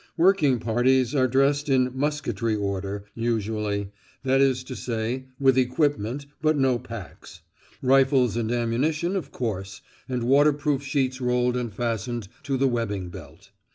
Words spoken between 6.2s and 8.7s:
but no packs; rifles and